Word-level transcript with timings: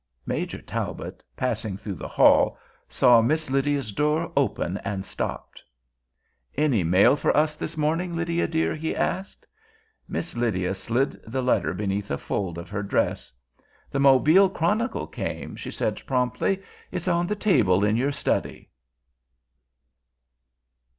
Major 0.25 0.59
Talbot, 0.59 1.23
passing 1.37 1.77
through 1.77 1.93
the 1.93 2.07
hall, 2.07 2.57
saw 2.89 3.21
Miss 3.21 3.51
Lydia's 3.51 3.91
door 3.91 4.31
open 4.35 4.77
and 4.79 5.05
stopped. 5.05 5.61
"Any 6.55 6.83
mail 6.83 7.15
for 7.15 7.37
us 7.37 7.55
this 7.55 7.77
morning, 7.77 8.15
Lydia, 8.15 8.47
dear?" 8.47 8.73
he 8.73 8.95
asked. 8.95 9.45
Miss 10.07 10.35
Lydia 10.35 10.73
slid 10.73 11.21
the 11.27 11.43
letter 11.43 11.71
beneath 11.71 12.09
a 12.09 12.17
fold 12.17 12.57
of 12.57 12.67
her 12.67 12.81
dress. 12.81 13.31
"The 13.91 13.99
Mobile 13.99 14.49
Chronicle 14.49 15.05
came," 15.05 15.55
she 15.55 15.69
said 15.69 16.01
promptly. 16.07 16.63
"It's 16.91 17.07
on 17.07 17.27
the 17.27 17.35
table 17.35 17.83
in 17.85 17.95
your 17.95 18.11
study." 18.11 18.71